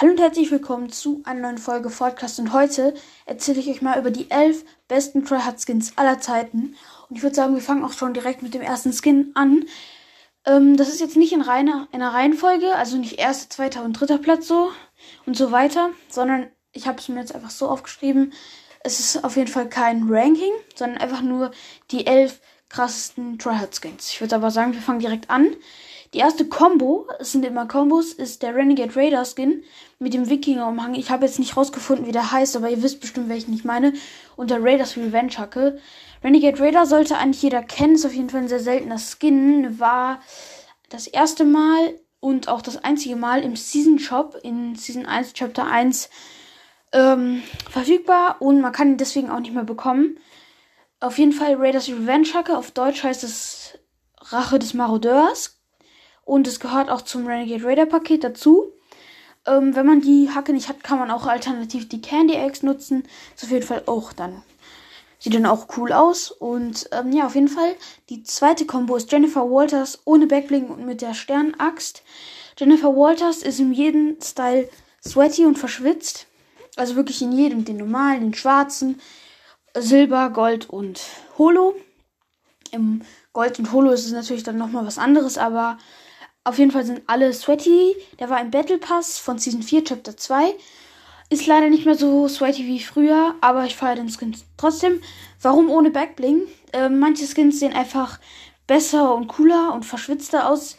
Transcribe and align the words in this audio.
Hallo 0.00 0.12
und 0.12 0.20
herzlich 0.20 0.50
willkommen 0.50 0.88
zu 0.88 1.20
einer 1.26 1.40
neuen 1.40 1.58
Folge 1.58 1.90
Podcast 1.90 2.38
und 2.38 2.54
heute 2.54 2.94
erzähle 3.26 3.60
ich 3.60 3.68
euch 3.68 3.82
mal 3.82 3.98
über 3.98 4.10
die 4.10 4.30
elf 4.30 4.64
besten 4.88 5.26
Tryhard 5.26 5.60
Skins 5.60 5.92
aller 5.96 6.18
Zeiten. 6.20 6.74
Und 7.10 7.16
ich 7.16 7.22
würde 7.22 7.36
sagen, 7.36 7.54
wir 7.54 7.60
fangen 7.60 7.84
auch 7.84 7.92
schon 7.92 8.14
direkt 8.14 8.40
mit 8.40 8.54
dem 8.54 8.62
ersten 8.62 8.94
Skin 8.94 9.30
an. 9.34 9.66
Ähm, 10.46 10.78
das 10.78 10.88
ist 10.88 11.02
jetzt 11.02 11.18
nicht 11.18 11.34
in, 11.34 11.42
reiner, 11.42 11.86
in 11.92 12.00
einer 12.00 12.14
Reihenfolge, 12.14 12.74
also 12.76 12.96
nicht 12.96 13.18
erster, 13.18 13.50
zweiter 13.50 13.84
und 13.84 13.92
dritter 13.92 14.16
Platz 14.16 14.48
so 14.48 14.70
und 15.26 15.36
so 15.36 15.52
weiter, 15.52 15.90
sondern 16.08 16.46
ich 16.72 16.88
habe 16.88 16.98
es 16.98 17.10
mir 17.10 17.20
jetzt 17.20 17.34
einfach 17.34 17.50
so 17.50 17.68
aufgeschrieben. 17.68 18.32
Es 18.82 19.00
ist 19.00 19.22
auf 19.22 19.36
jeden 19.36 19.52
Fall 19.52 19.68
kein 19.68 20.04
Ranking, 20.08 20.54
sondern 20.76 20.96
einfach 20.96 21.20
nur 21.20 21.50
die 21.90 22.06
elf 22.06 22.40
krassesten 22.70 23.38
Tryhard 23.38 23.74
Skins. 23.78 24.08
Ich 24.08 24.22
würde 24.22 24.36
aber 24.36 24.50
sagen, 24.50 24.72
wir 24.72 24.80
fangen 24.80 25.00
direkt 25.00 25.28
an. 25.28 25.54
Die 26.12 26.18
erste 26.18 26.48
Combo, 26.48 27.06
es 27.20 27.30
sind 27.30 27.44
immer 27.44 27.66
Combos, 27.66 28.12
ist 28.12 28.42
der 28.42 28.56
Renegade 28.56 28.96
Raider 28.96 29.24
Skin 29.24 29.62
mit 30.00 30.12
dem 30.12 30.28
Wikinger-Umhang. 30.28 30.94
Ich 30.94 31.08
habe 31.10 31.24
jetzt 31.24 31.38
nicht 31.38 31.56
rausgefunden, 31.56 32.04
wie 32.06 32.12
der 32.12 32.32
heißt, 32.32 32.56
aber 32.56 32.68
ihr 32.68 32.82
wisst 32.82 33.00
bestimmt, 33.00 33.28
welchen 33.28 33.54
ich 33.54 33.64
meine. 33.64 33.92
Und 34.34 34.50
der 34.50 34.60
Raiders 34.60 34.96
Revenge 34.96 35.38
Hacke. 35.38 35.78
Renegade 36.24 36.58
Raider 36.58 36.84
sollte 36.84 37.16
eigentlich 37.16 37.42
jeder 37.42 37.62
kennen, 37.62 37.94
ist 37.94 38.04
auf 38.04 38.12
jeden 38.12 38.28
Fall 38.28 38.40
ein 38.40 38.48
sehr 38.48 38.58
seltener 38.58 38.98
Skin. 38.98 39.78
War 39.78 40.20
das 40.88 41.06
erste 41.06 41.44
Mal 41.44 41.94
und 42.18 42.48
auch 42.48 42.60
das 42.60 42.82
einzige 42.82 43.14
Mal 43.14 43.44
im 43.44 43.54
Season 43.54 44.00
Shop 44.00 44.36
in 44.42 44.74
Season 44.74 45.06
1, 45.06 45.34
Chapter 45.34 45.64
1 45.64 46.10
ähm, 46.92 47.40
verfügbar 47.70 48.42
und 48.42 48.60
man 48.60 48.72
kann 48.72 48.88
ihn 48.88 48.96
deswegen 48.96 49.30
auch 49.30 49.38
nicht 49.38 49.54
mehr 49.54 49.62
bekommen. 49.62 50.18
Auf 50.98 51.18
jeden 51.18 51.32
Fall 51.32 51.54
Raiders 51.54 51.88
Revenge 51.88 52.34
Hacke. 52.34 52.58
Auf 52.58 52.72
Deutsch 52.72 53.04
heißt 53.04 53.22
es 53.22 53.78
Rache 54.18 54.58
des 54.58 54.74
Marodeurs. 54.74 55.59
Und 56.24 56.46
es 56.46 56.60
gehört 56.60 56.90
auch 56.90 57.02
zum 57.02 57.26
Renegade 57.26 57.64
Raider 57.64 57.86
Paket 57.86 58.24
dazu. 58.24 58.72
Ähm, 59.46 59.74
wenn 59.74 59.86
man 59.86 60.00
die 60.00 60.30
Hacke 60.30 60.52
nicht 60.52 60.68
hat, 60.68 60.84
kann 60.84 60.98
man 60.98 61.10
auch 61.10 61.26
alternativ 61.26 61.88
die 61.88 62.02
Candy 62.02 62.34
Eggs 62.34 62.62
nutzen. 62.62 63.04
Ist 63.34 63.44
auf 63.44 63.50
jeden 63.50 63.66
Fall 63.66 63.82
auch 63.86 64.12
dann. 64.12 64.42
Sieht 65.18 65.34
dann 65.34 65.46
auch 65.46 65.76
cool 65.76 65.92
aus. 65.92 66.30
Und 66.30 66.88
ähm, 66.92 67.12
ja, 67.12 67.26
auf 67.26 67.34
jeden 67.34 67.48
Fall. 67.48 67.74
Die 68.08 68.22
zweite 68.22 68.66
Combo 68.66 68.96
ist 68.96 69.10
Jennifer 69.10 69.50
Walters 69.50 70.00
ohne 70.04 70.26
Backbling 70.26 70.68
und 70.68 70.86
mit 70.86 71.02
der 71.02 71.14
Sternaxt. 71.14 72.02
Jennifer 72.58 72.94
Walters 72.94 73.42
ist 73.42 73.60
in 73.60 73.72
jedem 73.72 74.16
Style 74.22 74.68
sweaty 75.04 75.46
und 75.46 75.58
verschwitzt. 75.58 76.26
Also 76.76 76.96
wirklich 76.96 77.22
in 77.22 77.32
jedem. 77.32 77.64
Den 77.64 77.78
normalen, 77.78 78.20
den 78.20 78.34
schwarzen, 78.34 79.00
Silber, 79.74 80.30
Gold 80.30 80.68
und 80.68 81.00
Holo. 81.38 81.74
Im 82.70 83.02
Gold 83.32 83.58
und 83.58 83.72
Holo 83.72 83.90
ist 83.90 84.06
es 84.06 84.12
natürlich 84.12 84.42
dann 84.42 84.58
nochmal 84.58 84.86
was 84.86 84.98
anderes, 84.98 85.38
aber 85.38 85.78
auf 86.44 86.58
jeden 86.58 86.70
Fall 86.70 86.84
sind 86.84 87.02
alle 87.06 87.32
sweaty. 87.32 87.96
Der 88.18 88.30
war 88.30 88.40
im 88.40 88.50
Battle 88.50 88.78
Pass 88.78 89.18
von 89.18 89.38
Season 89.38 89.62
4, 89.62 89.84
Chapter 89.84 90.16
2. 90.16 90.54
Ist 91.28 91.46
leider 91.46 91.68
nicht 91.68 91.84
mehr 91.84 91.94
so 91.94 92.26
sweaty 92.28 92.66
wie 92.66 92.80
früher, 92.80 93.34
aber 93.40 93.64
ich 93.64 93.76
feiere 93.76 93.96
den 93.96 94.10
Skin 94.10 94.36
trotzdem. 94.56 95.00
Warum 95.40 95.70
ohne 95.70 95.90
Backbling? 95.90 96.42
Äh, 96.72 96.88
manche 96.88 97.26
Skins 97.26 97.60
sehen 97.60 97.72
einfach 97.72 98.18
besser 98.66 99.14
und 99.14 99.28
cooler 99.28 99.72
und 99.74 99.84
verschwitzter 99.84 100.48
aus 100.48 100.76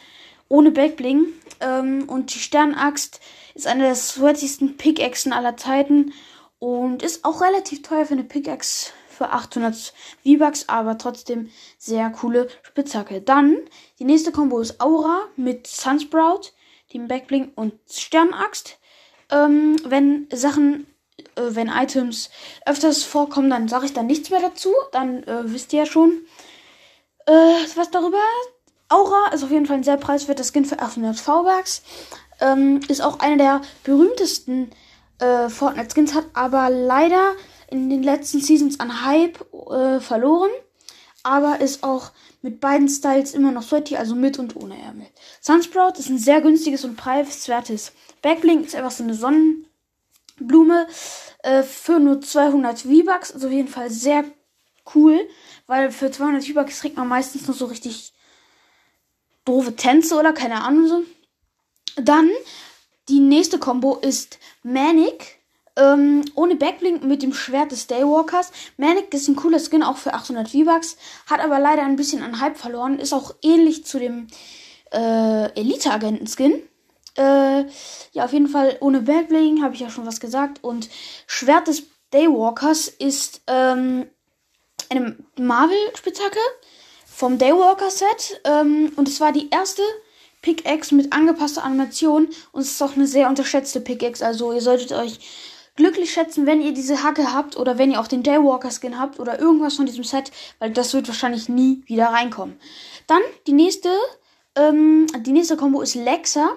ohne 0.50 0.72
Backbling. 0.72 1.28
Ähm, 1.62 2.10
und 2.10 2.34
die 2.34 2.40
Sternaxt 2.40 3.22
ist 3.54 3.68
eine 3.68 3.84
der 3.84 3.96
sweatigsten 3.96 4.78
Pickaxen 4.78 5.32
aller 5.32 5.58
Zeiten 5.58 6.14
und 6.60 7.02
ist 7.04 7.24
auch 7.24 7.42
relativ 7.42 7.82
teuer 7.82 8.06
für 8.06 8.14
eine 8.14 8.24
Pickaxe 8.24 8.92
für 9.22 9.32
800 9.32 9.94
V-Bucks, 10.24 10.68
aber 10.68 10.98
trotzdem 10.98 11.52
sehr 11.78 12.10
coole 12.10 12.48
Spitzhacke. 12.64 13.22
Dann 13.22 13.58
die 14.00 14.04
nächste 14.04 14.32
Combo 14.32 14.60
ist 14.60 14.82
Aura 14.82 15.22
mit 15.36 15.68
Sunsprout, 15.68 16.50
dem 16.92 17.08
Backbling 17.08 17.52
und 17.54 17.74
Sternaxt. 17.88 18.80
Ähm, 19.30 19.76
wenn 19.86 20.28
Sachen, 20.34 20.88
äh, 21.36 21.42
wenn 21.50 21.68
Items 21.68 22.32
öfters 22.66 23.04
vorkommen, 23.04 23.52
dann 23.52 23.68
sage 23.68 23.86
ich 23.86 23.94
dann 23.94 24.08
nichts 24.08 24.32
mehr 24.32 24.42
dazu. 24.42 24.74
Dann 24.92 25.22
äh, 25.24 25.44
wisst 25.44 25.72
ihr 25.74 25.82
ja 25.82 25.86
schon 25.86 26.26
äh, 27.28 27.32
was 27.76 27.92
darüber. 27.92 28.18
Aura 28.90 29.28
ist 29.34 29.44
auf 29.44 29.52
jeden 29.52 29.68
Fall 29.68 29.78
ein 29.78 29.84
sehr 29.84 29.98
preiswerter 29.98 30.44
Skin 30.44 30.66
für 30.66 30.80
800 30.80 31.20
V-Bucks. 31.20 31.84
Ähm, 32.40 32.80
ist 32.88 33.04
auch 33.04 33.20
einer 33.20 33.38
der 33.38 33.62
berühmtesten 33.84 34.72
äh, 35.20 35.48
Fortnite-Skins, 35.48 36.16
hat 36.16 36.26
aber 36.34 36.72
leider 36.72 37.36
in 37.72 37.90
den 37.90 38.04
letzten 38.04 38.40
Seasons 38.40 38.80
an 38.80 39.04
Hype 39.06 39.42
äh, 39.72 40.00
verloren. 40.00 40.52
Aber 41.24 41.60
ist 41.60 41.84
auch 41.84 42.12
mit 42.42 42.60
beiden 42.60 42.90
Styles 42.90 43.34
immer 43.34 43.52
noch 43.52 43.64
sweaty, 43.64 43.96
also 43.96 44.16
mit 44.16 44.40
und 44.40 44.56
ohne 44.56 44.80
Ärmel. 44.82 45.08
Sunsprout 45.40 46.00
ist 46.00 46.10
ein 46.10 46.18
sehr 46.18 46.42
günstiges 46.42 46.84
und 46.84 46.96
preiswertes 46.96 47.94
Backbling. 48.22 48.64
Ist 48.64 48.76
einfach 48.76 48.92
so 48.92 49.04
eine 49.04 49.14
Sonnenblume 49.14 50.88
äh, 51.44 51.64
für 51.64 52.00
nur 52.00 52.22
200 52.22 52.80
V-Bucks. 52.80 53.32
Also 53.32 53.48
auf 53.48 53.54
jeden 53.54 53.68
Fall 53.68 53.90
sehr 53.90 54.26
cool, 54.96 55.20
weil 55.68 55.92
für 55.92 56.12
200 56.12 56.44
V-Bucks 56.46 56.82
kriegt 56.82 56.98
man 56.98 57.08
meistens 57.08 57.48
nur 57.48 57.56
so 57.56 57.66
richtig 57.66 58.14
doofe 59.46 59.76
Tänze 59.76 60.18
oder 60.18 60.34
keine 60.34 60.64
Ahnung 60.64 60.88
so. 60.88 61.04
Dann 61.96 62.30
die 63.10 63.20
nächste 63.20 63.60
Combo 63.60 63.98
ist 63.98 64.40
Manic 64.64 65.41
ähm, 65.78 66.24
ohne 66.36 66.56
Backblink 66.56 67.04
mit 67.04 67.24
dem 67.24 67.34
Schwert 67.34 67.72
des 67.72 67.88
Daywalkers. 67.88 68.52
Manic 68.78 69.14
ist 69.14 69.28
ein 69.28 69.36
cooler 69.36 69.60
Skin, 69.60 69.84
auch 69.84 69.98
für 69.98 70.14
800 70.14 70.50
V-Bucks. 70.50 70.98
Hat 71.28 71.40
aber 71.40 71.60
leider 71.60 71.84
ein 71.84 71.96
bisschen 71.96 72.24
an 72.24 72.40
Hype 72.40 72.58
verloren. 72.58 73.00
Ist 73.00 73.14
auch 73.14 73.36
ähnlich 73.42 73.86
zu 73.86 74.00
dem 74.00 74.28
äh, 74.92 75.52
Elite-Agenten-Skin. 75.60 76.62
Äh, 77.18 77.66
ja, 78.12 78.26
auf 78.26 78.34
jeden 78.34 78.48
Fall 78.48 78.78
ohne 78.80 79.02
Backbling, 79.02 79.64
habe 79.64 79.74
ich 79.74 79.82
ja 79.82 79.90
schon 79.90 80.06
was 80.06 80.20
gesagt. 80.20 80.64
Und 80.64 80.90
Schwert 81.28 81.68
des 81.68 81.84
Daywalkers 82.12 82.88
ist 82.88 83.42
ähm, 83.48 84.08
eine 84.90 85.18
Marvel-Spitzhacke 85.38 86.40
vom 87.06 87.38
Daywalker-Set. 87.38 88.42
Ähm, 88.44 88.92
und 88.96 89.08
es 89.08 89.20
war 89.20 89.32
die 89.32 89.50
erste 89.50 89.82
Pickaxe 90.42 90.96
mit 90.96 91.14
angepasster 91.14 91.64
Animation. 91.64 92.30
Und 92.52 92.62
es 92.62 92.72
ist 92.72 92.82
auch 92.82 92.96
eine 92.96 93.08
sehr 93.08 93.30
unterschätzte 93.30 93.80
Pickaxe. 93.80 94.26
Also 94.26 94.52
ihr 94.54 94.62
solltet 94.62 94.92
euch 94.92 95.20
glücklich 95.76 96.12
schätzen, 96.12 96.46
wenn 96.46 96.62
ihr 96.62 96.74
diese 96.74 97.04
Hacke 97.04 97.34
habt 97.34 97.58
oder 97.58 97.78
wenn 97.78 97.92
ihr 97.92 98.00
auch 98.00 98.08
den 98.08 98.24
Daywalker 98.24 98.70
Skin 98.72 99.00
habt 99.00 99.20
oder 99.20 99.40
irgendwas 99.40 99.76
von 99.76 99.86
diesem 99.86 100.04
Set, 100.04 100.32
weil 100.60 100.72
das 100.72 100.94
wird 100.94 101.08
wahrscheinlich 101.08 101.50
nie 101.50 101.84
wieder 101.86 102.08
reinkommen. 102.08 102.60
Dann 103.08 103.22
die 103.48 103.54
nächste, 103.54 103.90
ähm, 104.56 105.08
die 105.22 105.32
nächste 105.32 105.58
Combo 105.58 105.82
ist 105.82 105.96
Lexa. 105.96 106.52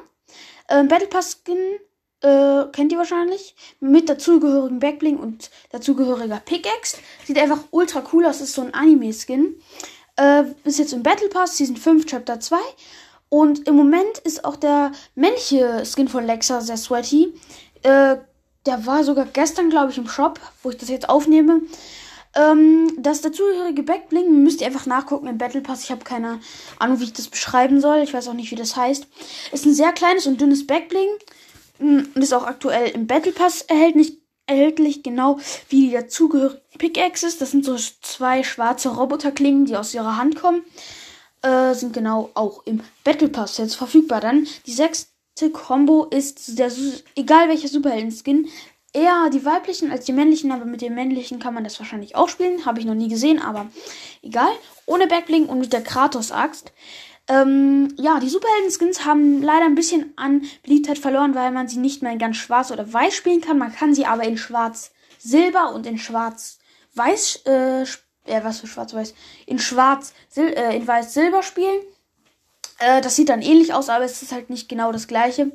Ähm, 0.69 0.89
Battle 0.89 1.09
Pass 1.09 1.41
Skin 1.45 1.59
äh, 2.23 2.65
kennt 2.73 2.91
ihr 2.91 2.99
wahrscheinlich 2.99 3.55
mit 3.81 4.09
dazugehörigen 4.09 4.79
Backbling 4.79 5.19
und 5.19 5.51
dazugehöriger 5.71 6.41
Pickaxe. 6.45 6.97
Sieht 7.25 7.39
einfach 7.39 7.65
ultra 7.71 8.03
cool 8.13 8.27
aus, 8.27 8.41
ist 8.41 8.55
so 8.55 8.63
ein 8.63 8.75
Anime 8.75 9.13
Skin. 9.13 9.61
Äh, 10.17 10.45
ist 10.65 10.79
jetzt 10.79 10.93
im 10.93 11.03
Battle 11.03 11.29
Pass 11.29 11.57
Season 11.57 11.77
5 11.77 12.07
Chapter 12.07 12.41
2 12.41 12.57
und 13.29 13.67
im 13.67 13.75
Moment 13.75 14.19
ist 14.19 14.45
auch 14.45 14.57
der 14.57 14.93
männliche 15.15 15.85
Skin 15.85 16.09
von 16.09 16.25
Lexa 16.25 16.61
sehr 16.61 16.77
sweaty. 16.77 17.35
Äh, 17.83 18.17
der 18.67 18.87
war 18.87 19.05
sogar 19.05 19.27
gestern, 19.27 19.71
glaube 19.71 19.91
ich, 19.91 19.99
im 19.99 20.09
Shop, 20.09 20.41
wo 20.63 20.71
ich 20.71 20.77
das 20.77 20.89
jetzt 20.89 21.09
aufnehme. 21.09 21.63
Ähm, 22.35 22.93
das 22.99 23.21
dazugehörige 23.21 23.83
Backbling 23.83 24.43
müsst 24.43 24.61
ihr 24.61 24.67
einfach 24.67 24.87
nachgucken 24.87 25.29
im 25.29 25.39
Battle 25.39 25.61
Pass. 25.61 25.85
Ich 25.85 25.91
habe 25.91 26.05
keine 26.05 26.41
Ahnung, 26.79 27.01
wie 27.01 27.05
ich 27.05 27.13
das 27.13 27.29
beschreiben 27.29 27.81
soll. 27.81 27.99
Ich 27.99 28.13
weiß 28.13 28.29
auch 28.29 28.35
nicht, 28.35 28.51
wie 28.51 28.57
das 28.57 28.77
heißt. 28.77 29.07
Ist 29.53 29.67
ein 29.67 29.75
sehr 29.75 29.93
kleines 29.93 30.27
und 30.27 30.41
dünnes 30.41 30.67
Backbling. 30.67 31.09
Mm, 31.79 32.01
und 32.15 32.23
ist 32.23 32.33
auch 32.33 32.45
aktuell 32.45 32.91
im 32.91 33.07
Battle 33.07 33.33
Pass 33.33 33.63
erhältlich, 33.63 34.19
erhältlich 34.47 35.03
genau 35.03 35.39
wie 35.69 35.89
die 35.89 35.93
dazugehörigen 35.93 36.61
Pickaxes. 36.79 37.39
Das 37.39 37.53
sind 37.53 37.65
so 37.65 37.77
zwei 37.77 38.43
schwarze 38.43 38.89
Roboterklingen, 38.89 39.67
die 39.67 39.77
aus 39.77 39.95
ihrer 39.95 40.17
Hand 40.17 40.37
kommen. 40.37 40.63
Äh, 41.43 41.75
sind 41.75 41.93
genau 41.93 42.31
auch 42.35 42.63
im 42.65 42.81
Battle 43.05 43.29
Pass 43.29 43.59
jetzt 43.59 43.77
verfügbar. 43.77 44.21
Dann 44.21 44.49
die 44.67 44.73
sechs 44.73 45.14
Combo 45.53 46.05
ist 46.05 46.59
der, 46.59 46.71
egal 47.17 47.49
welcher 47.49 47.69
Superhelden-Skin, 47.69 48.49
eher 48.93 49.29
die 49.31 49.45
weiblichen 49.45 49.91
als 49.91 50.05
die 50.05 50.13
männlichen, 50.13 50.53
aber 50.53 50.65
mit 50.65 50.81
den 50.81 50.95
männlichen 50.95 51.41
kann 51.41 51.53
man 51.53 51.65
das 51.65 51.79
wahrscheinlich 51.79 52.17
auch 52.17 52.29
spielen. 52.29 52.65
Habe 52.65 52.81
ich 52.81 52.87
noch 52.87 52.95
nie 52.95 53.09
gesehen, 53.09 53.41
aber 53.41 53.67
egal. 54.23 54.53
Ohne 54.87 55.07
Backbling 55.07 55.47
und 55.47 55.59
mit 55.59 55.73
der 55.73 55.83
Kratos-Axt. 55.83 56.73
Ähm, 57.27 57.93
ja, 57.97 58.21
die 58.21 58.29
Superhelden-Skins 58.29 59.05
haben 59.05 59.43
leider 59.43 59.65
ein 59.65 59.75
bisschen 59.75 60.13
an 60.17 60.43
Beliebtheit 60.63 60.99
verloren, 60.99 61.35
weil 61.35 61.51
man 61.51 61.69
sie 61.69 61.79
nicht 61.79 62.03
mehr 62.03 62.13
in 62.13 62.19
ganz 62.19 62.37
schwarz 62.37 62.71
oder 62.71 62.91
weiß 62.91 63.15
spielen 63.15 63.41
kann. 63.41 63.59
Man 63.59 63.75
kann 63.75 63.95
sie 63.95 64.07
aber 64.07 64.25
in 64.25 64.37
schwarz-silber 64.37 65.75
und 65.75 65.87
in 65.87 65.99
schwarz-weiß, 65.99 67.43
äh, 67.47 67.83
äh, 67.83 68.45
was 68.45 68.61
für 68.61 68.67
schwarz-weiß, 68.67 69.15
in 69.47 69.59
schwarz, 69.59 70.13
äh, 70.37 70.81
spielen. 71.43 71.81
Äh, 72.79 73.01
das 73.01 73.17
sieht 73.17 73.29
dann 73.29 73.43
ähnlich 73.43 73.73
aus, 73.73 73.89
aber 73.89 74.05
es 74.05 74.23
ist 74.23 74.33
halt 74.33 74.51
nicht 74.51 74.69
genau 74.69 74.93
das 74.93 75.07
gleiche. 75.07 75.53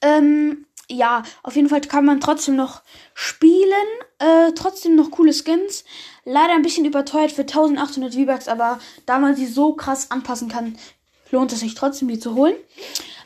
Ähm, 0.00 0.66
ja, 0.88 1.22
auf 1.42 1.56
jeden 1.56 1.68
Fall 1.68 1.80
kann 1.80 2.04
man 2.04 2.20
trotzdem 2.20 2.54
noch 2.56 2.82
spielen. 3.14 3.72
Äh, 4.18 4.52
trotzdem 4.52 4.96
noch 4.96 5.10
coole 5.10 5.32
Skins. 5.32 5.84
Leider 6.24 6.54
ein 6.54 6.62
bisschen 6.62 6.84
überteuert 6.84 7.32
für 7.32 7.42
1800 7.42 8.14
V-Bucks, 8.14 8.48
aber 8.48 8.78
da 9.06 9.18
man 9.18 9.34
sie 9.34 9.46
so 9.46 9.74
krass 9.74 10.10
anpassen 10.10 10.48
kann, 10.48 10.76
lohnt 11.30 11.52
es 11.52 11.60
sich 11.60 11.74
trotzdem, 11.74 12.08
die 12.08 12.18
zu 12.18 12.34
holen. 12.34 12.54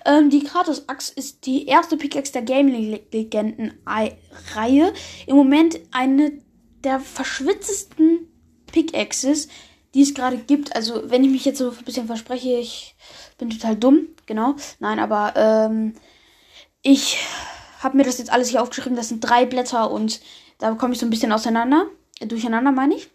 Ähm, 0.05 0.31
die 0.31 0.45
Kratos 0.45 0.89
Axt 0.89 1.17
ist 1.17 1.47
die 1.47 1.67
erste 1.67 1.97
Pickaxe 1.97 2.33
der 2.33 2.43
Gaming-Legenden-Reihe. 2.43 4.93
Im 5.27 5.37
Moment 5.37 5.81
eine 5.91 6.41
der 6.85 7.01
verschwitzesten 7.01 8.29
Pickaxes, 8.71 9.49
die 9.95 10.03
es 10.03 10.15
gerade 10.15 10.37
gibt. 10.37 10.75
Also, 10.77 11.11
wenn 11.11 11.25
ich 11.25 11.31
mich 11.31 11.45
jetzt 11.45 11.59
so 11.59 11.71
ein 11.71 11.85
bisschen 11.85 12.07
verspreche, 12.07 12.59
ich 12.59 12.95
bin 13.39 13.51
total 13.51 13.77
dumm. 13.77 14.09
Genau. 14.27 14.55
Nein, 14.79 14.99
aber 14.99 15.35
ähm, 15.37 15.95
ich 16.83 17.19
habe 17.81 17.97
mir 17.97 18.05
das 18.05 18.19
jetzt 18.19 18.33
alles 18.33 18.49
hier 18.49 18.63
aufgeschrieben. 18.63 18.97
Das 18.97 19.09
sind 19.09 19.21
drei 19.21 19.47
Blätter 19.47 19.91
und 19.91 20.21
da 20.59 20.73
komme 20.75 20.95
ich 20.95 21.01
so 21.01 21.07
ein 21.07 21.11
bisschen 21.11 21.33
auseinander. 21.33 21.87
Durcheinander 22.21 22.73
meine 22.73 22.97
ich. 22.97 23.09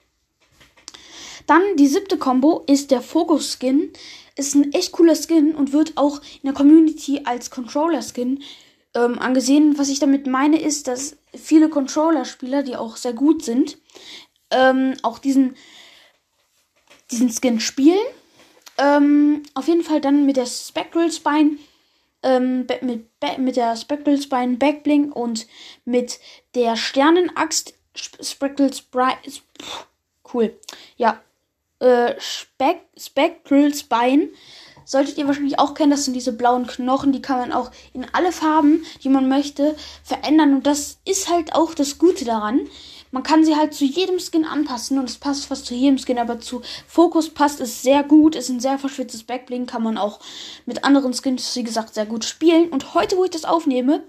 Dann 1.45 1.61
die 1.77 1.87
siebte 1.87 2.17
Combo 2.17 2.63
ist 2.67 2.91
der 2.91 3.01
Focus 3.01 3.57
Skin. 3.59 3.91
Ist 4.35 4.55
ein 4.55 4.71
echt 4.71 4.93
cooler 4.93 5.15
Skin 5.15 5.53
und 5.53 5.73
wird 5.73 5.97
auch 5.97 6.21
in 6.41 6.47
der 6.47 6.53
Community 6.53 7.21
als 7.25 7.51
Controller 7.51 8.01
Skin 8.01 8.41
ähm, 8.95 9.19
angesehen. 9.19 9.77
Was 9.77 9.89
ich 9.89 9.99
damit 9.99 10.25
meine, 10.25 10.59
ist, 10.59 10.87
dass 10.87 11.17
viele 11.35 11.69
Controller-Spieler, 11.69 12.63
die 12.63 12.75
auch 12.75 12.95
sehr 12.95 13.13
gut 13.13 13.43
sind, 13.43 13.77
ähm, 14.51 14.93
auch 15.03 15.19
diesen, 15.19 15.55
diesen 17.11 17.31
Skin 17.31 17.59
spielen. 17.59 18.05
Ähm, 18.77 19.43
auf 19.53 19.67
jeden 19.67 19.83
Fall 19.83 20.01
dann 20.01 20.25
mit 20.25 20.37
der 20.37 20.45
Spectral 20.45 21.11
Spine, 21.11 21.57
ähm, 22.23 22.65
mit, 22.81 23.03
mit 23.37 23.55
der 23.55 23.75
Spectral 23.75 24.19
Spine 24.19 24.57
Backbling 24.57 25.11
und 25.11 25.47
mit 25.85 26.19
der 26.55 26.75
Sternenaxt 26.75 27.75
Spectral 27.95 28.73
Spine. 28.73 29.17
Cool. 30.33 30.57
Ja. 30.97 31.21
Äh, 31.79 32.15
Spec 32.19 32.81
Spectral 32.97 33.73
Spine 33.73 34.29
solltet 34.85 35.17
ihr 35.17 35.27
wahrscheinlich 35.27 35.59
auch 35.59 35.73
kennen. 35.73 35.91
Das 35.91 36.05
sind 36.05 36.13
diese 36.13 36.33
blauen 36.33 36.67
Knochen, 36.67 37.11
die 37.11 37.21
kann 37.21 37.39
man 37.39 37.51
auch 37.51 37.71
in 37.93 38.05
alle 38.13 38.31
Farben, 38.31 38.85
die 39.03 39.09
man 39.09 39.29
möchte, 39.29 39.75
verändern. 40.03 40.55
Und 40.55 40.67
das 40.67 40.99
ist 41.05 41.29
halt 41.29 41.53
auch 41.53 41.73
das 41.73 41.97
Gute 41.97 42.25
daran. 42.25 42.61
Man 43.13 43.21
kann 43.21 43.45
sie 43.45 43.55
halt 43.55 43.75
zu 43.75 43.85
jedem 43.85 44.17
Skin 44.19 44.43
anpassen 44.43 44.97
und 44.97 45.07
es 45.07 45.19
passt 45.19 45.45
fast 45.45 45.67
zu 45.67 45.75
jedem 45.75 45.99
Skin, 45.99 46.17
aber 46.17 46.39
zu 46.39 46.63
Fokus 46.87 47.29
passt 47.29 47.61
es 47.61 47.83
sehr 47.83 48.01
gut. 48.01 48.35
Ist 48.35 48.49
ein 48.49 48.59
sehr 48.59 48.79
verschwitztes 48.79 49.21
Backbling, 49.21 49.67
kann 49.67 49.83
man 49.83 49.99
auch 49.99 50.19
mit 50.65 50.83
anderen 50.83 51.13
Skins, 51.13 51.55
wie 51.55 51.63
gesagt, 51.63 51.93
sehr 51.93 52.07
gut 52.07 52.25
spielen. 52.25 52.69
Und 52.69 52.95
heute, 52.95 53.15
wo 53.15 53.23
ich 53.23 53.29
das 53.29 53.45
aufnehme, 53.45 54.01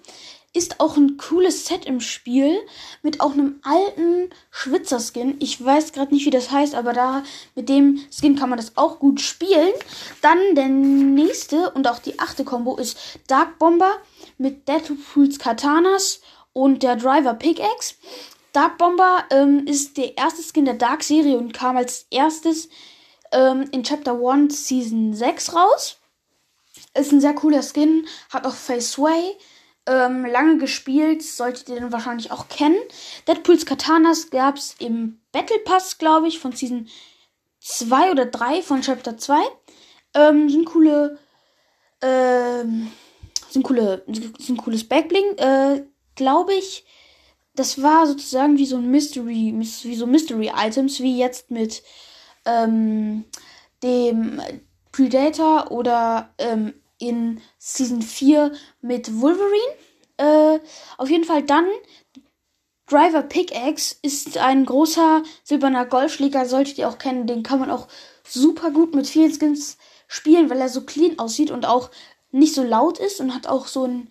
ist 0.54 0.80
auch 0.80 0.96
ein 0.96 1.18
cooles 1.18 1.66
Set 1.66 1.84
im 1.84 2.00
Spiel 2.00 2.56
mit 3.02 3.20
auch 3.20 3.32
einem 3.32 3.60
alten 3.62 4.30
Schwitzer-Skin. 4.50 5.36
Ich 5.38 5.62
weiß 5.62 5.92
gerade 5.92 6.14
nicht, 6.14 6.24
wie 6.24 6.30
das 6.30 6.50
heißt, 6.50 6.74
aber 6.74 6.94
da 6.94 7.24
mit 7.54 7.68
dem 7.68 8.00
Skin 8.10 8.36
kann 8.36 8.48
man 8.48 8.58
das 8.58 8.78
auch 8.78 9.00
gut 9.00 9.20
spielen. 9.20 9.72
Dann 10.22 10.54
der 10.54 10.68
nächste 10.68 11.72
und 11.72 11.86
auch 11.88 11.98
die 11.98 12.18
achte 12.20 12.44
Combo 12.44 12.76
ist 12.76 12.96
Dark 13.26 13.58
Bomber 13.58 13.98
mit 14.38 14.66
Deadpool's 14.66 15.38
Katanas 15.38 16.22
und 16.54 16.82
der 16.82 16.96
Driver 16.96 17.34
Pickaxe. 17.34 17.96
Dark 18.54 18.78
Bomber 18.78 19.24
ähm, 19.30 19.66
ist 19.66 19.96
der 19.96 20.16
erste 20.16 20.40
Skin 20.42 20.64
der 20.64 20.74
Dark-Serie 20.74 21.36
und 21.36 21.52
kam 21.52 21.76
als 21.76 22.06
erstes 22.10 22.68
ähm, 23.32 23.68
in 23.72 23.82
Chapter 23.82 24.12
1 24.12 24.68
Season 24.68 25.12
6 25.12 25.54
raus. 25.54 25.98
Ist 26.94 27.10
ein 27.10 27.20
sehr 27.20 27.34
cooler 27.34 27.62
Skin, 27.62 28.06
hat 28.30 28.46
auch 28.46 28.54
Face 28.54 28.92
Sway 28.92 29.36
ähm, 29.86 30.24
lange 30.24 30.58
gespielt, 30.58 31.24
solltet 31.24 31.68
ihr 31.68 31.80
dann 31.80 31.92
wahrscheinlich 31.92 32.30
auch 32.30 32.48
kennen. 32.48 32.78
Deadpools 33.26 33.66
Katanas 33.66 34.30
gab 34.30 34.56
es 34.56 34.76
im 34.78 35.20
Battle 35.32 35.58
Pass, 35.58 35.98
glaube 35.98 36.28
ich, 36.28 36.38
von 36.38 36.52
Season 36.52 36.88
2 37.60 38.12
oder 38.12 38.26
3 38.26 38.62
von 38.62 38.82
Chapter 38.82 39.18
2. 39.18 39.36
Ähm, 40.14 40.48
sind 40.48 40.66
coole, 40.66 41.18
ähm, 42.02 42.92
sind 43.50 43.64
coole, 43.64 44.04
sind 44.38 44.58
cooles 44.58 44.88
Backbling. 44.88 45.36
Äh, 45.38 45.82
glaube 46.14 46.54
ich, 46.54 46.84
das 47.54 47.82
war 47.82 48.06
sozusagen 48.06 48.58
wie 48.58 48.66
so 48.66 48.76
ein 48.76 48.90
Mystery, 48.90 49.54
wie 49.56 49.94
so 49.94 50.06
Mystery 50.06 50.52
Items, 50.54 51.00
wie 51.00 51.18
jetzt 51.18 51.50
mit 51.50 51.82
ähm, 52.44 53.24
dem 53.82 54.40
Predator 54.92 55.70
oder 55.70 56.30
ähm, 56.38 56.74
in 56.98 57.40
Season 57.58 58.02
4 58.02 58.52
mit 58.80 59.20
Wolverine. 59.20 59.74
Äh, 60.16 60.60
auf 60.96 61.10
jeden 61.10 61.24
Fall 61.24 61.42
dann 61.42 61.66
Driver 62.86 63.22
Pickaxe 63.22 63.96
ist 64.02 64.36
ein 64.36 64.66
großer 64.66 65.22
silberner 65.42 65.86
Golfschläger, 65.86 66.44
solltet 66.44 66.78
ihr 66.78 66.88
auch 66.88 66.98
kennen. 66.98 67.26
Den 67.26 67.42
kann 67.42 67.58
man 67.58 67.70
auch 67.70 67.88
super 68.24 68.70
gut 68.70 68.94
mit 68.94 69.06
vielen 69.06 69.32
Skins 69.32 69.78
spielen, 70.06 70.50
weil 70.50 70.60
er 70.60 70.68
so 70.68 70.82
clean 70.82 71.18
aussieht 71.18 71.50
und 71.50 71.66
auch 71.66 71.90
nicht 72.30 72.54
so 72.54 72.62
laut 72.62 72.98
ist 72.98 73.20
und 73.20 73.34
hat 73.34 73.46
auch 73.46 73.66
so 73.66 73.84
ein, 73.84 74.08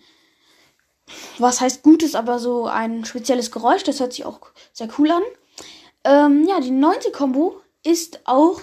was 1.38 1.60
heißt 1.60 1.82
gutes, 1.82 2.14
aber 2.14 2.38
so 2.38 2.66
ein 2.66 3.04
spezielles 3.04 3.50
Geräusch. 3.50 3.84
Das 3.84 4.00
hört 4.00 4.12
sich 4.12 4.24
auch 4.24 4.40
sehr 4.72 4.88
cool 4.98 5.10
an. 5.10 5.22
Ähm, 6.04 6.46
ja, 6.48 6.60
die 6.60 6.70
neunte 6.70 7.10
Combo 7.10 7.60
ist 7.82 8.20
auch 8.24 8.60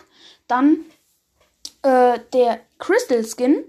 dann 0.48 0.86
äh, 1.84 2.20
der 2.34 2.62
Crystal 2.80 3.24
Skin. 3.26 3.66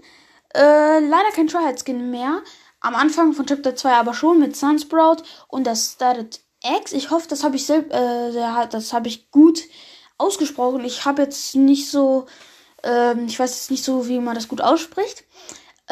Äh, 0.55 1.01
leider 1.01 1.31
kein 1.35 1.47
Tryhard-Skin 1.47 2.11
mehr. 2.11 2.43
Am 2.81 2.95
Anfang 2.95 3.33
von 3.33 3.47
Chapter 3.47 3.77
2 3.77 3.93
aber 3.93 4.15
schon 4.15 4.41
mit 4.41 4.57
Sunsprout 4.57 5.23
und 5.49 5.67
das 5.67 5.93
Started 5.93 6.41
X. 6.81 6.93
Ich 6.93 7.11
hoffe, 7.11 7.29
das 7.29 7.45
habe 7.45 7.57
ich 7.57 7.67
selbst, 7.67 7.93
äh, 7.93 8.67
das 8.71 8.93
habe 8.93 9.09
ich 9.09 9.31
gut 9.31 9.63
ausgesprochen. 10.19 10.85
Ich 10.85 11.05
habe 11.05 11.23
jetzt 11.23 11.55
nicht 11.55 11.91
so, 11.91 12.27
ähm, 12.83 13.27
ich 13.27 13.39
weiß 13.39 13.51
jetzt 13.51 13.71
nicht 13.71 13.85
so, 13.85 14.09
wie 14.09 14.19
man 14.19 14.35
das 14.35 14.49
gut 14.49 14.61
ausspricht. 14.61 15.25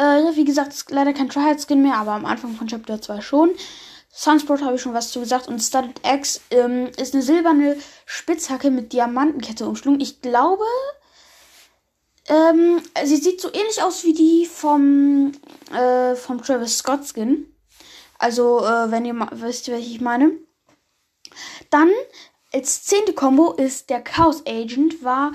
Äh, 0.00 0.35
wie 0.35 0.47
gesagt, 0.47 0.73
ist 0.73 0.91
leider 0.91 1.12
kein 1.12 1.29
Tryhard-Skin 1.29 1.82
mehr, 1.82 1.97
aber 1.97 2.12
am 2.12 2.25
Anfang 2.25 2.55
von 2.55 2.67
Chapter 2.67 3.02
2 3.02 3.20
schon. 3.20 3.50
Sunsprout 4.11 4.64
habe 4.64 4.76
ich 4.76 4.82
schon 4.82 4.94
was 4.94 5.11
zu 5.11 5.20
gesagt 5.20 5.47
und 5.47 5.61
Studded 5.61 6.00
X 6.05 6.41
ähm, 6.50 6.88
ist 6.97 7.12
eine 7.12 7.23
silberne 7.23 7.76
Spitzhacke 8.06 8.70
mit 8.70 8.94
Diamantenkette 8.94 9.69
umschlungen. 9.69 10.00
Ich 10.00 10.23
glaube, 10.23 10.64
ähm, 12.29 12.81
sie 13.05 13.17
sieht 13.17 13.43
so 13.43 13.52
ähnlich 13.52 13.82
aus 13.82 14.02
wie 14.05 14.14
die 14.14 14.47
vom, 14.47 15.32
äh, 15.70 16.14
vom 16.17 16.43
Travis 16.43 16.79
Scott 16.79 17.06
Skin. 17.06 17.55
Also, 18.19 18.64
äh, 18.64 18.91
wenn 18.91 19.05
ihr 19.05 19.14
wisst, 19.32 19.69
welche 19.69 19.91
ich 19.91 20.00
meine. 20.00 20.32
Dann, 21.69 21.91
als 22.55 22.85
zehnte 22.85 23.12
Combo 23.12 23.53
ist 23.53 23.91
der 23.91 24.00
Chaos 24.00 24.46
Agent, 24.46 25.05
war 25.05 25.32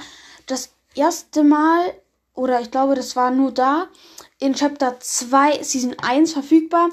das 0.48 0.72
erste 0.96 1.44
Mal, 1.44 1.94
oder 2.34 2.62
ich 2.62 2.72
glaube, 2.72 2.96
das 2.96 3.16
war 3.16 3.30
nur 3.30 3.52
da, 3.52 3.90
in 4.46 4.54
Chapter 4.54 5.00
2, 5.00 5.64
Season 5.64 5.96
1 6.00 6.34
verfügbar. 6.34 6.90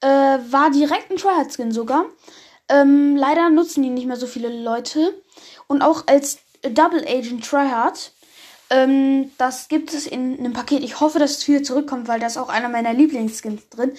Äh, 0.00 0.06
war 0.06 0.70
direkt 0.70 1.10
ein 1.10 1.16
Tryhard 1.16 1.52
Skin 1.52 1.72
sogar. 1.72 2.06
Ähm, 2.68 3.16
leider 3.16 3.50
nutzen 3.50 3.82
die 3.82 3.90
nicht 3.90 4.06
mehr 4.06 4.16
so 4.16 4.26
viele 4.26 4.48
Leute. 4.48 5.14
Und 5.66 5.82
auch 5.82 6.06
als 6.06 6.38
Double 6.62 7.04
Agent 7.06 7.44
Tryhard 7.44 8.12
ähm, 8.72 9.30
das 9.36 9.68
gibt 9.68 9.92
es 9.92 10.06
in 10.06 10.38
einem 10.38 10.54
Paket. 10.54 10.82
Ich 10.82 10.98
hoffe, 10.98 11.18
dass 11.18 11.32
es 11.32 11.46
wieder 11.46 11.62
zurückkommt, 11.62 12.08
weil 12.08 12.18
da 12.18 12.26
ist 12.26 12.38
auch 12.38 12.48
einer 12.48 12.70
meiner 12.70 12.94
Lieblingsskins 12.94 13.68
drin. 13.68 13.92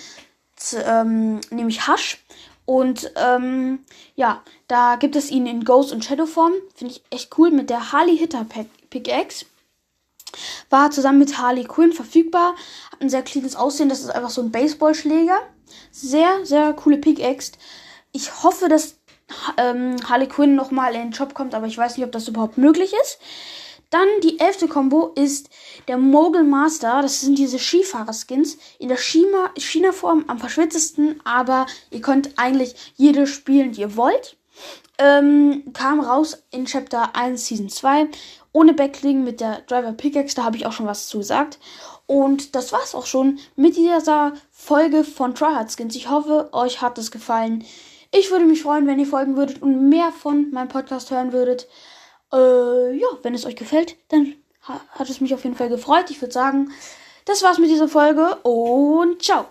Z 0.56 0.84
ähm, 0.88 1.42
nämlich 1.52 1.88
Hush. 1.88 2.18
Und 2.66 3.12
ähm, 3.16 3.80
ja, 4.16 4.42
da 4.68 4.96
gibt 4.96 5.16
es 5.16 5.30
ihn 5.30 5.46
in 5.46 5.64
Ghost 5.64 5.92
und 5.92 6.04
Shadow 6.04 6.26
Form. 6.26 6.54
Finde 6.76 6.96
ich 6.96 7.04
echt 7.12 7.38
cool. 7.38 7.52
Mit 7.52 7.70
der 7.70 7.92
Harley 7.92 8.18
Hitter 8.18 8.48
Pickaxe. 8.90 9.46
War 10.70 10.92
zusammen 10.92 11.20
mit 11.20 11.38
Harley 11.38 11.64
Quinn 11.64 11.94
verfügbar. 11.94 12.56
Hat 12.92 13.02
ein 13.02 13.10
sehr 13.10 13.24
cleanes 13.24 13.56
Aussehen. 13.56 13.90
Das 13.90 14.02
ist 14.02 14.10
einfach 14.10 14.30
so 14.30 14.42
ein 14.42 14.52
Baseballschläger. 14.52 15.40
Sehr, 15.92 16.46
sehr 16.46 16.74
coole 16.74 16.98
Pickaxe. 16.98 17.54
Ich 18.12 18.44
hoffe, 18.44 18.70
dass 18.70 18.98
ähm, 19.58 19.96
Harley 20.08 20.28
Quinn 20.28 20.56
nochmal 20.56 20.96
in 20.96 21.02
den 21.02 21.14
Shop 21.14 21.34
kommt, 21.34 21.56
aber 21.56 21.68
ich 21.68 21.78
weiß 21.78 21.98
nicht, 21.98 22.06
ob 22.06 22.12
das 22.12 22.28
überhaupt 22.28 22.58
möglich 22.58 22.94
ist. 23.02 23.20
Dann 23.90 24.08
die 24.24 24.40
elfte 24.40 24.68
Combo 24.68 25.12
ist 25.14 25.52
der 25.88 25.98
Mogul 25.98 26.44
Master. 26.44 27.04
Das 27.04 27.22
sind 27.22 27.38
diese 27.38 27.60
Skifahrer-Skins 27.60 28.58
in 28.80 28.88
der 28.88 28.98
China-Form 28.98 30.26
am 30.28 30.40
verschwitztesten, 30.40 31.22
aber 31.26 31.68
ihr 31.92 32.02
könnt 32.02 32.32
eigentlich 32.38 32.94
jede 32.96 33.28
spielen, 33.28 33.72
die 33.72 33.82
ihr 33.82 33.96
wollt. 33.96 34.36
Ähm, 34.98 35.64
kam 35.74 36.00
raus 36.00 36.44
in 36.50 36.66
Chapter 36.66 37.16
1, 37.16 37.46
Season 37.46 37.70
2. 37.70 38.08
Ohne 38.54 38.74
Backling 38.74 39.24
mit 39.24 39.42
der 39.42 39.62
Driver 39.62 39.92
Pickaxe, 39.92 40.36
da 40.36 40.44
habe 40.44 40.56
ich 40.56 40.66
auch 40.66 40.72
schon 40.72 40.86
was 40.86 41.08
zu 41.08 41.18
gesagt. 41.18 41.60
Und 42.06 42.56
das 42.56 42.72
war's 42.72 42.96
auch 42.96 43.06
schon 43.06 43.40
mit 43.56 43.76
dieser 43.76 44.34
Folge 44.52 45.04
von 45.04 45.36
Tryhard 45.36 45.72
Skins. 45.72 45.96
Ich 45.96 46.10
hoffe, 46.10 46.50
euch 46.54 46.82
hat 46.82 46.98
es 46.98 47.12
gefallen. 47.12 47.66
Ich 48.12 48.30
würde 48.30 48.46
mich 48.46 48.62
freuen, 48.62 48.86
wenn 48.88 49.00
ihr 49.00 49.08
folgen 49.08 49.36
würdet 49.36 49.62
und 49.62 49.90
mehr 49.90 50.12
von 50.12 50.52
meinem 50.52 50.68
Podcast 50.68 51.10
hören 51.12 51.34
würdet. 51.34 51.68
Äh, 52.32 52.96
ja, 52.96 53.08
wenn 53.24 53.34
es 53.34 53.46
euch 53.46 53.56
gefällt, 53.56 53.98
dann 54.10 54.36
hat 54.62 55.10
es 55.10 55.20
mich 55.20 55.34
auf 55.34 55.44
jeden 55.44 55.56
Fall 55.56 55.70
gefreut. 55.70 56.10
Ich 56.10 56.22
würde 56.22 56.34
sagen, 56.34 56.72
das 57.26 57.44
war's 57.44 57.58
mit 57.58 57.70
dieser 57.70 57.88
Folge 57.88 58.36
und 58.44 59.22
ciao. 59.22 59.48